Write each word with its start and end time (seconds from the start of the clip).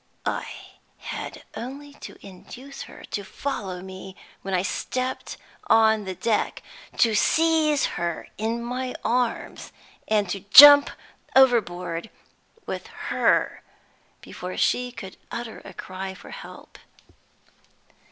I 0.25 0.47
had 0.97 1.43
only 1.55 1.93
to 1.93 2.17
induce 2.25 2.81
her 2.89 3.03
to 3.11 3.23
follow 3.23 3.83
me 3.83 4.15
when 4.41 4.55
I 4.55 4.63
stepped 4.63 5.37
on 5.67 6.05
the 6.05 6.15
deck, 6.15 6.63
to 6.97 7.13
seize 7.13 7.85
her 7.85 8.27
in 8.39 8.63
my 8.63 8.95
arms, 9.05 9.71
and 10.07 10.27
to 10.31 10.39
jump 10.39 10.89
overboard 11.35 12.09
with 12.65 12.87
her 13.13 13.61
before 14.21 14.57
she 14.57 14.91
could 14.91 15.17
utter 15.29 15.61
a 15.63 15.71
cry 15.71 16.15
for 16.15 16.31
help. 16.31 16.79